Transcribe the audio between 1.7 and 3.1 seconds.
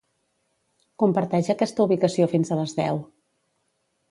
ubicació fins a les deu.